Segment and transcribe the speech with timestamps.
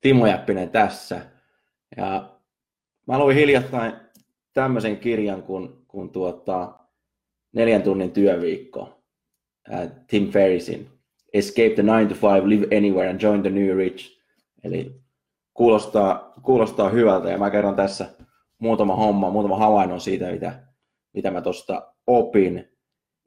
[0.00, 1.20] Timo Jäppinen tässä.
[1.96, 2.38] Ja
[3.06, 3.92] mä luin hiljattain
[4.52, 6.78] tämmöisen kirjan kuin, kuin tuota,
[7.52, 9.02] neljän tunnin työviikko.
[10.06, 11.00] Tim Ferrisin
[11.32, 14.20] Escape the 9 to 5, Live Anywhere and Join the New Rich.
[14.64, 15.00] Eli
[15.54, 18.08] kuulostaa, kuulostaa hyvältä ja mä kerron tässä
[18.58, 20.62] muutama homma, muutama havainnon siitä, mitä,
[21.14, 22.68] mitä mä tuosta opin.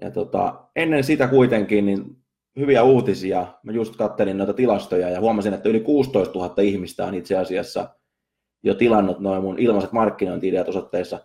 [0.01, 2.22] Ja tota, ennen sitä kuitenkin niin
[2.55, 3.47] hyviä uutisia.
[3.63, 7.89] Mä just kattelin noita tilastoja ja huomasin, että yli 16 000 ihmistä on itse asiassa
[8.63, 11.19] jo tilannut noin mun ilmaiset markkinointi-ideat osoitteessa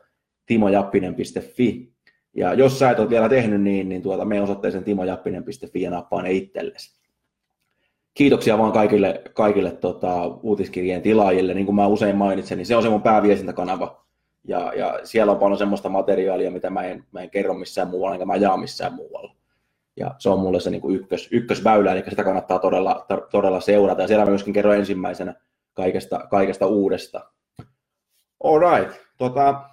[0.47, 1.93] timojappinen.fi.
[2.35, 6.23] Ja jos sä et ole vielä tehnyt niin, niin tuota, me osoitteeseen timojappinen.fi ja nappaa
[6.23, 6.99] ne itsellesi.
[8.15, 11.55] Kiitoksia vaan kaikille, kaikille tota, uutiskirjeen tilaajille.
[11.55, 14.05] Niin kuin mä usein mainitsen, niin se on se mun pääviestintäkanava.
[14.45, 18.15] Ja, ja siellä on paljon semmoista materiaalia, mitä mä en, mä en kerro missään muualla,
[18.15, 19.38] enkä mä jaa missään muualla.
[19.99, 24.03] Ja se on mulle se niin kuin ykkös, ykkösväylä, eli sitä kannattaa todella, todella seurata.
[24.03, 25.35] Ja siellä myöskin kerron ensimmäisenä
[25.75, 27.31] kaikesta, kaikesta uudesta.
[28.45, 28.97] All right.
[29.19, 29.71] Tota,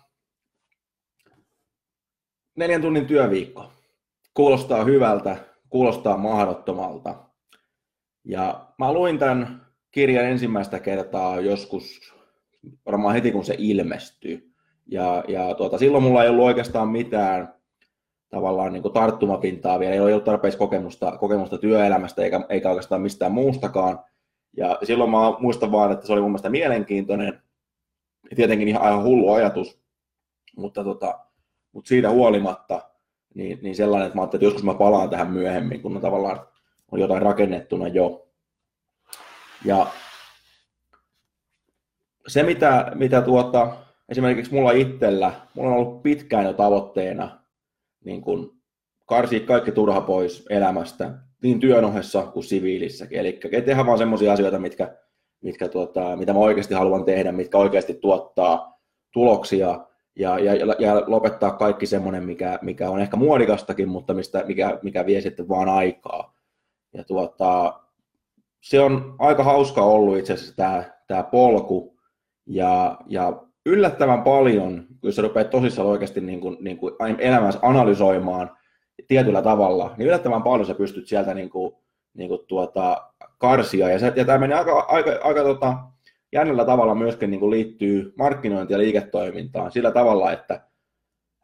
[2.56, 3.72] neljän tunnin työviikko.
[4.34, 5.38] Kuulostaa hyvältä,
[5.70, 7.16] kuulostaa mahdottomalta.
[8.24, 12.14] Ja mä luin tämän kirjan ensimmäistä kertaa joskus,
[12.86, 14.52] varmaan heti kun se ilmestyi.
[14.88, 17.55] Ja, ja tuota, silloin mulla ei ollut oikeastaan mitään
[18.30, 23.32] tavallaan niin kuin tarttumapintaa vielä, ei ole tarpeeksi kokemusta, kokemusta työelämästä eikä, eikä oikeastaan mistään
[23.32, 24.00] muustakaan.
[24.58, 27.42] Ja silloin mä muistan vaan, että se oli mun mielestä mielenkiintoinen
[28.30, 29.80] ja tietenkin ihan, ihan hullu ajatus,
[30.58, 31.20] mutta, tota,
[31.72, 32.82] mutta siitä huolimatta
[33.34, 36.40] niin, niin sellainen, että mä ajattelin, että joskus mä palaan tähän myöhemmin, kun on tavallaan
[36.92, 38.28] on jotain rakennettuna jo.
[39.66, 39.88] Ja
[42.28, 43.78] se, mitä, mitä tuota,
[44.10, 47.40] esimerkiksi mulla itsellä, mulla on ollut pitkään jo tavoitteena
[48.06, 48.52] niin kuin
[49.06, 53.20] karsia kaikki turha pois elämästä, niin työn ohessa kuin siviilissäkin.
[53.20, 54.98] Eli tehdä vaan semmoisia asioita, mitkä,
[55.42, 58.80] mitkä tuota, mitä mä oikeasti haluan tehdä, mitkä oikeasti tuottaa
[59.14, 59.86] tuloksia
[60.16, 65.06] ja, ja, ja lopettaa kaikki semmoinen, mikä, mikä on ehkä muodikastakin, mutta mistä, mikä, mikä
[65.06, 66.36] vie sitten vaan aikaa.
[66.94, 67.80] Ja tuota,
[68.62, 71.98] se on aika hauska ollut itse asiassa tämä, tämä polku
[72.46, 78.58] ja, ja yllättävän paljon, jos sä rupeat tosissaan oikeasti niin kuin, niin kuin elämässä analysoimaan
[79.08, 81.76] tietyllä tavalla, niin yllättävän paljon sä pystyt sieltä niin kuin,
[82.14, 83.90] niin kuin tuota, karsia.
[83.90, 85.78] Ja, se, ja tämä menee aika, aika, aika tota,
[86.32, 90.62] jännällä tavalla myöskin niin kuin liittyy markkinointi- ja liiketoimintaan sillä tavalla, että,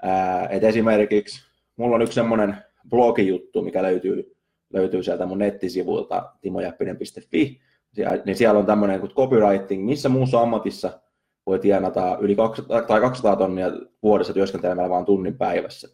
[0.01, 2.57] ää, että esimerkiksi mulla on yksi semmoinen
[2.89, 4.35] blogijuttu, mikä löytyy,
[4.73, 7.61] löytyy sieltä mun nettisivuilta timojäppinen.fi,
[8.25, 10.91] niin siellä on tämmöinen kuin copywriting, missä muussa ammatissa–
[11.51, 13.67] voi tienata yli 200, tai 200 tonnia
[14.03, 15.88] vuodessa työskentelemällä vain tunnin päivässä.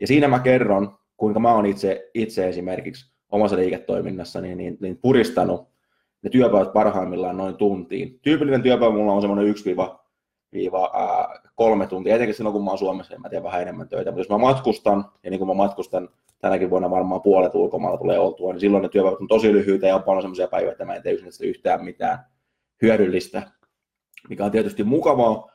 [0.00, 4.96] Ja siinä mä kerron, kuinka mä oon itse, itse esimerkiksi omassa liiketoiminnassa niin, niin, niin
[4.96, 5.68] puristanut
[6.22, 8.18] ne työpäivät parhaimmillaan noin tuntiin.
[8.22, 9.76] Tyypillinen työpäivä mulla on semmoinen 1
[11.54, 14.10] kolme tuntia, etenkin silloin kun mä oon Suomessa, niin mä teen vähän enemmän töitä.
[14.10, 16.08] Mutta jos mä matkustan, ja niin kuin mä matkustan
[16.38, 19.94] tänäkin vuonna varmaan puolet ulkomailla tulee oltua, niin silloin ne työpäivät on tosi lyhyitä ja
[19.94, 22.18] on paljon semmoisia päiviä, että mä en tee yhtään mitään
[22.82, 23.42] hyödyllistä
[24.28, 25.50] mikä on tietysti mukavaa,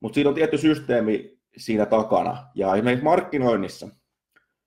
[0.00, 2.46] mutta siinä on tietty systeemi siinä takana.
[2.54, 3.88] Ja esimerkiksi markkinoinnissa,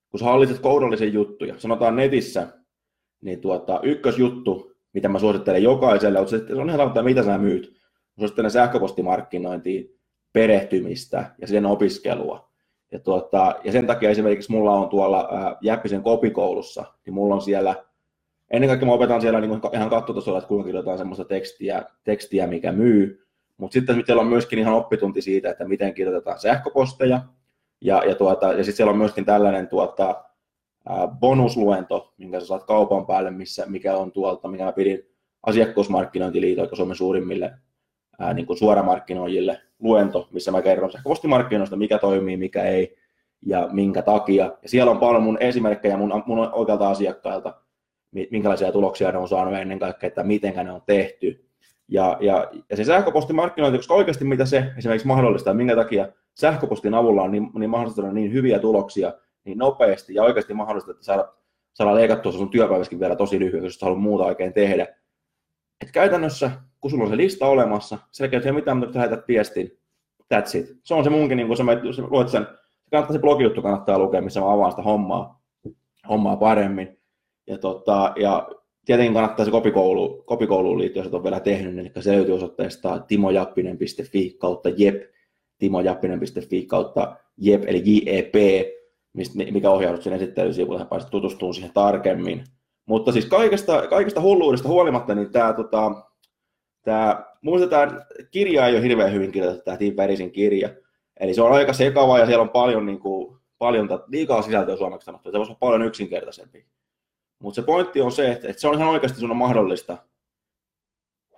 [0.10, 2.48] kun sä hallitset kourallisen juttuja, sanotaan netissä,
[3.22, 7.24] niin tuota, ykkösjuttu, mitä mä suosittelen jokaiselle, on se, että se on ihan sama, mitä
[7.24, 7.72] sä myyt.
[7.74, 10.00] Mä suosittelen sähköpostimarkkinointiin
[10.34, 12.54] perehtymistä ja sen opiskelua.
[12.92, 15.30] Ja, tuota, ja sen takia esimerkiksi mulla on tuolla
[15.62, 17.76] Jäppisen kopikoulussa, niin mulla on siellä,
[18.52, 22.72] ennen kaikkea mä opetan siellä niin ihan kattotasolla, että kuinka kirjoitetaan semmoista tekstiä, tekstiä, mikä
[22.72, 23.23] myy,
[23.58, 27.22] mutta sitten siellä on myöskin ihan oppitunti siitä, että miten kirjoitetaan sähköposteja.
[27.82, 30.24] Ja, ja, tuota, ja sitten siellä on myöskin tällainen tuota,
[31.20, 35.00] bonusluento, minkä sä saat kaupan päälle, missä, mikä on tuolta, mikä mä pidin
[35.44, 37.54] asiakkuusmarkkinointiliitoilta Suomen suurimmille
[38.20, 42.98] ää, niin kuin suoramarkkinoijille luento, missä mä kerron sähköpostimarkkinoista, mikä toimii, mikä ei
[43.46, 44.44] ja minkä takia.
[44.62, 47.54] Ja siellä on paljon mun esimerkkejä mun, mun oikealta asiakkailta,
[48.32, 51.50] minkälaisia tuloksia ne on saanut ennen kaikkea, että miten ne on tehty.
[51.88, 57.24] Ja, ja, ja se sähköpostimarkkinointi, koska oikeasti mitä se esimerkiksi mahdollistaa, minkä takia sähköpostin avulla
[57.24, 59.14] on niin, niin mahdollista niin hyviä tuloksia
[59.44, 61.34] niin nopeasti ja oikeasti mahdollista, että saada,
[61.74, 64.88] saada leikattua sun työpäiväskin vielä tosi lyhyeksi, jos haluat muuta oikein tehdä.
[65.82, 66.52] Et käytännössä
[66.84, 69.80] kun sulla on se lista olemassa, selkeä ei mitään, mutta lähetät viestin,
[70.34, 70.80] that's it.
[70.84, 71.64] Se on se munkin, niin kun sä,
[71.96, 72.48] sä luet sen,
[72.92, 75.42] kannattaa se blogijuttu kannattaa lukea, missä mä avaan sitä hommaa,
[76.10, 77.00] hommaa paremmin.
[77.48, 78.50] Ja, tota, ja
[78.86, 83.00] tietenkin kannattaa se kopikoulu, kopikouluun liittyen, jos et ole vielä tehnyt, niin se löytyy osoitteesta
[83.00, 85.04] timojappinen.fi kautta jep,
[85.58, 88.36] timojappinen.fi kautta jep, eli JEP,
[89.52, 92.44] mikä ohjaudut sen esittelysivuille, ja pääset tutustumaan siihen tarkemmin.
[92.86, 95.92] Mutta siis kaikesta, kaikesta hulluudesta huolimatta, niin tämä, tota,
[96.82, 100.70] tämä, muista tämä kirja ei ole hirveän hyvin kirjoitettu, tämä Tim Ferrisin kirja.
[101.20, 105.06] Eli se on aika sekava ja siellä on paljon, niin kuin, paljon liikaa sisältöä suomeksi
[105.06, 105.32] sanottu.
[105.32, 106.66] Se voisi olla paljon yksinkertaisempi.
[107.44, 109.98] Mutta se pointti on se, että, se on ihan oikeasti sun mahdollista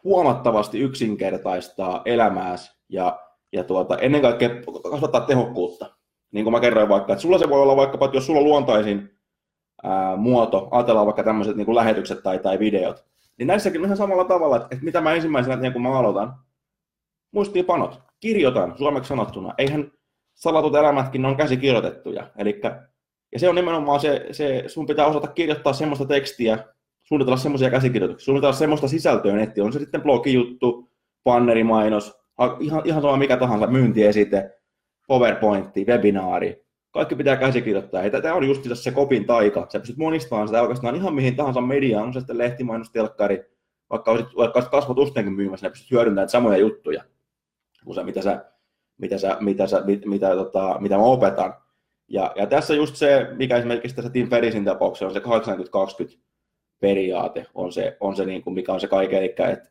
[0.04, 3.20] huomattavasti yksinkertaistaa elämääsi ja,
[3.52, 4.50] ja tuota, ennen kaikkea
[4.92, 5.96] kasvattaa tehokkuutta.
[6.32, 8.46] Niin kuin mä kerroin vaikka, että sulla se voi olla vaikkapa, että jos sulla on
[8.46, 9.20] luontaisin
[9.84, 13.06] ää, muoto, ajatellaan vaikka tämmöiset niin kuin lähetykset tai, tai videot,
[13.38, 16.34] niin näissäkin on ihan samalla tavalla, että, että mitä mä ensimmäisenä teen, kun mä aloitan,
[17.32, 19.54] muistiinpanot, kirjoitan suomeksi sanottuna.
[19.58, 19.92] Eihän
[20.34, 22.32] salatut elämätkin, ne on käsikirjoitettuja.
[22.38, 22.88] Elikkä,
[23.36, 26.58] ja se on nimenomaan se, se, sun pitää osata kirjoittaa semmoista tekstiä,
[27.04, 30.90] suunnitella semmoisia käsikirjoituksia, suunnitella semmoista sisältöä netti, on se sitten blogijuttu,
[31.24, 32.20] pannerimainos,
[32.60, 34.52] ihan, ihan sama mikä tahansa, myyntiesite,
[35.08, 38.04] PowerPointti, webinaari, kaikki pitää käsikirjoittaa.
[38.04, 39.68] Ja tämä on just se kopin taika.
[39.70, 43.44] Sä pystyt monistamaan sitä oikeastaan ihan mihin tahansa mediaan, on se sitten lehtimainos, telkkari,
[43.90, 47.04] vaikka olisit, vaikka olisit kasvatustenkin myymässä, pystyt hyödyntämään samoja juttuja
[47.86, 48.46] kuin se, mitä, sä,
[48.98, 51.54] mitä, sä, mitä, sä, mit, mitä, tota, mitä mä opetan.
[52.08, 56.18] Ja, ja tässä just se, mikä esimerkiksi tässä Tim Ferrisin tapauksessa on se 80-20
[56.80, 59.70] periaate, on se, on se niin kuin mikä on se kaiken, eli että,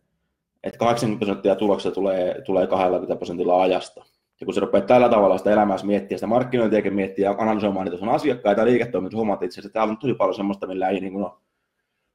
[0.62, 4.04] että 80 prosenttia tuloksesta tulee, tulee 20 prosentilla ajasta.
[4.40, 7.98] Ja kun sä rupeat tällä tavalla sitä elämääsi miettiä, sitä markkinointiakin miettiä ja analysoimaan niitä
[7.98, 11.00] sun asiakkaita ja liiketoimintaa, huomaat itse asiassa, että täällä on tosi paljon semmoista, millä ei
[11.00, 11.32] niin kuin ole,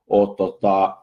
[0.10, 0.98] ole tota,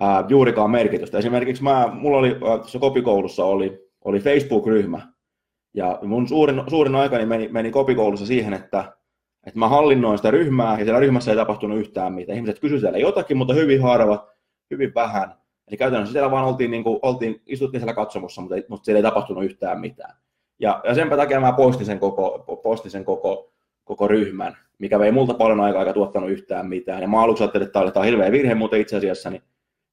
[0.00, 1.18] ää, juurikaan merkitystä.
[1.18, 5.12] Esimerkiksi mä, mulla oli tuossa kopikoulussa oli, oli Facebook-ryhmä,
[5.78, 8.92] ja mun suurin, suurin aikani meni, meni kopikoulussa siihen, että,
[9.46, 12.36] että mä hallinnoin sitä ryhmää, ja siellä ryhmässä ei tapahtunut yhtään mitään.
[12.36, 14.28] Ihmiset kysyivät siellä jotakin, mutta hyvin harva,
[14.70, 15.34] hyvin vähän.
[15.68, 18.98] Eli käytännössä siellä vaan oltiin, niin kuin, oltiin istuttiin siellä katsomossa, mutta, ei, mutta siellä
[18.98, 20.14] ei tapahtunut yhtään mitään.
[20.58, 23.52] Ja, ja sen takia mä postin sen koko, postin sen koko,
[23.84, 27.02] koko ryhmän, mikä vei multa paljon aikaa eikä tuottanut yhtään mitään.
[27.02, 29.42] Ja mä aluksi ajattelin, että tämä tämä hirveä virhe, mutta itse asiassa niin,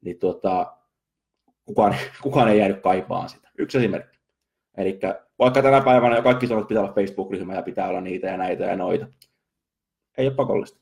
[0.01, 0.73] niin tuota,
[1.65, 3.49] kukaan, kukaan ei jäänyt kaipaan sitä.
[3.57, 4.19] Yksi esimerkki.
[4.77, 4.99] Eli
[5.39, 8.37] vaikka tänä päivänä jo kaikki sanoo, että pitää olla Facebook-ryhmä ja pitää olla niitä ja
[8.37, 9.07] näitä ja noita.
[10.17, 10.79] Ei ole pakollista.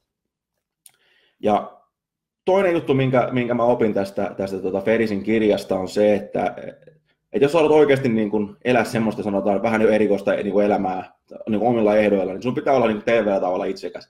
[1.40, 1.78] Ja
[2.46, 6.56] toinen juttu, minkä, minkä mä opin tästä, tästä tuota Ferisin kirjasta, on se, että
[7.34, 11.14] että jos haluat oikeasti niin kuin elää semmoista, sanotaan vähän jo erikoista niin kuin elämää
[11.50, 14.10] niin kuin omilla ehdoilla, niin sun pitää olla niin kuin terveellä tavalla itsekäs.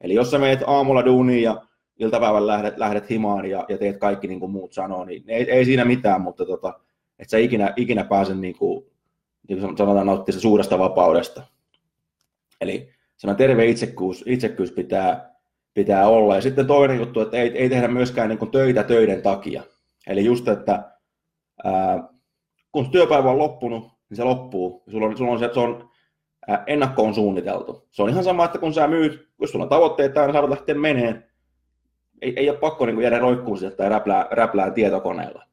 [0.00, 1.62] Eli jos sä meet aamulla duuniin ja
[1.98, 5.64] iltapäivällä lähdet, lähdet himaan ja, ja teet kaikki niin kuin muut sanoo, niin ei, ei
[5.64, 6.80] siinä mitään, mutta tota,
[7.18, 8.86] että sä ikinä, ikinä pääse niin kuin,
[9.48, 11.42] niin kuin sanotaan nauttia se suuresta vapaudesta.
[12.60, 15.34] Eli sellainen terve itsekkyys, itsekkyys pitää,
[15.74, 16.34] pitää olla.
[16.34, 19.62] Ja sitten toinen juttu, että ei, ei tehdä myöskään niin kuin töitä töiden takia.
[20.06, 20.92] Eli just, että
[21.64, 22.08] ää,
[22.72, 24.82] kun työpäivä on loppunut, niin se loppuu.
[24.90, 25.90] Sulla on, sulla on se, se on
[26.66, 27.88] ennakkoon suunniteltu.
[27.90, 30.74] Se on ihan sama, että kun sä myyt, jos sulla on tavoitteita ja saat lähteä
[30.74, 31.24] meneen,
[32.22, 35.44] ei, ei ole pakko niin jäädä roikkuun sitä tai räplää, räplää tietokoneella.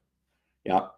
[0.65, 0.94] Ja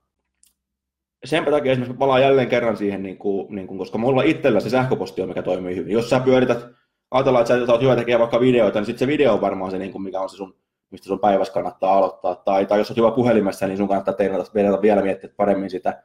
[1.25, 4.69] sen takia esimerkiksi palaan jälleen kerran siihen, niin kuin, niin kuin, koska mulla itsellä se
[4.69, 5.93] sähköposti on, mikä toimii hyvin.
[5.93, 6.67] Jos sä pyörität,
[7.11, 9.77] ajatellaan, että sä oot hyvä tekijä vaikka videoita, niin sitten se video on varmaan se,
[9.77, 10.55] niin kuin, mikä on se sun,
[10.91, 12.35] mistä sun päivässä kannattaa aloittaa.
[12.35, 14.37] Tai, tai jos oot hyvä puhelimessa, niin sun kannattaa tehdä
[14.81, 16.03] vielä miettiä paremmin sitä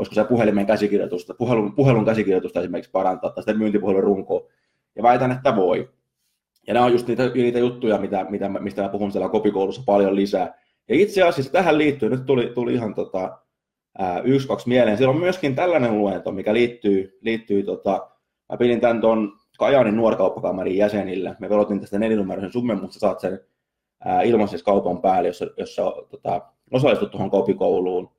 [0.00, 4.48] voisiko se puhelimen käsikirjoitusta, puhelun, puhelun käsikirjoitusta esimerkiksi parantaa, tai sitten myyntipuhelun runkoa.
[4.96, 5.90] Ja väitän, että voi.
[6.66, 10.16] Ja nämä on just niitä, niitä juttuja, mitä, mitä, mistä mä puhun siellä kopikoulussa paljon
[10.16, 10.54] lisää.
[10.88, 13.38] Ja itse asiassa tähän liittyy, nyt tuli, tuli ihan tota,
[14.24, 14.96] yksi, kaksi mieleen.
[14.96, 18.10] Siellä on myöskin tällainen luento, mikä liittyy, liittyy tota,
[18.48, 21.36] mä pidin tämän tuon Kajaanin nuorkauppakamarin jäsenille.
[21.38, 23.40] Me velotin tästä nelinumeroisen summen, mutta saat sen
[24.24, 28.10] ilmaisessa kaupan päälle, jossa, jossa tota, osallistut tuohon kopikouluun.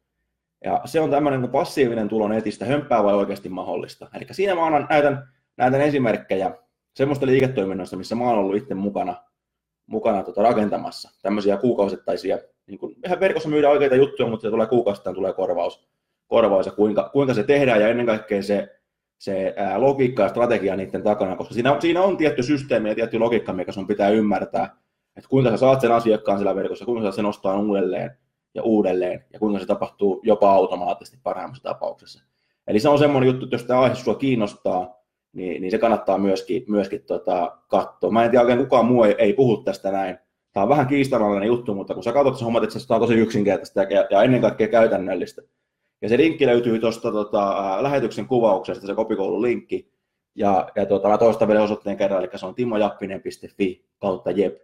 [0.64, 4.08] Ja se on tämmöinen kuin passiivinen tulo netistä, hömppää vai oikeasti mahdollista.
[4.16, 6.56] Eli siinä mä annan, näytän, näytän esimerkkejä
[6.96, 9.16] semmoista liiketoiminnasta, missä mä oon ollut itse mukana,
[9.86, 11.10] mukana tota rakentamassa.
[11.22, 12.38] Tämmöisiä kuukausittaisia,
[12.68, 15.88] niin kuin, ihan verkossa myydään oikeita juttuja, mutta se tulee kuukausittain tulee korvaus,
[16.28, 18.80] korvaus ja kuinka, kuinka se tehdään ja ennen kaikkea se,
[19.18, 23.20] se ää, logiikka ja strategia niiden takana, koska siinä, siinä on tietty systeemi ja tietty
[23.20, 24.76] logiikka, mikä sun pitää ymmärtää,
[25.16, 28.12] että kuinka sä saat sen asiakkaan sillä verkossa, kuinka sä sen ostaa uudelleen,
[28.54, 32.24] ja uudelleen, ja kuinka se tapahtuu jopa automaattisesti parhaimmassa tapauksessa.
[32.68, 35.02] Eli se on semmoinen juttu, että jos tämä aihe sinua kiinnostaa,
[35.34, 38.12] niin, niin se kannattaa myöskin, myöskin tota, katsoa.
[38.12, 40.18] Mä en tiedä oikein kukaan muu ei, ei puhu tästä näin,
[40.54, 43.14] Tämä on vähän kiistanalainen juttu, mutta kun sä katsot sen hommat, että se on tosi
[43.14, 45.42] yksinkertaista ja, ja ennen kaikkea käytännöllistä.
[46.02, 49.92] Ja se linkki löytyy tuosta tota, lähetyksen kuvauksesta, se kopikoulun linkki.
[50.36, 54.58] Ja, ja tota, mä toistan vielä osoitteen kerran, eli se on timojappinen.fi kautta jep.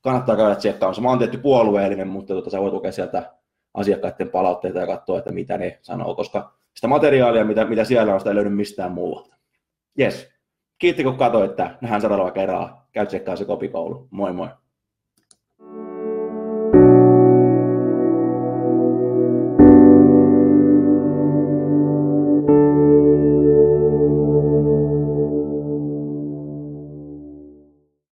[0.00, 1.02] Kannattaa käydä tsekkaamassa.
[1.02, 3.34] Mä oon tietty puolueellinen, mutta tota, sä voit lukea sieltä
[3.74, 8.20] asiakkaiden palautteita ja katsoa, että mitä ne sanoo, koska sitä materiaalia, mitä, mitä siellä on,
[8.20, 9.36] sitä ei löydy mistään muualta.
[10.00, 10.28] Yes.
[10.78, 12.82] Kiitti kun katsoit, että nähdään seuraavalla kerralla.
[12.92, 14.08] Käy tsekkaa se kopikoulu.
[14.10, 14.48] Moi moi.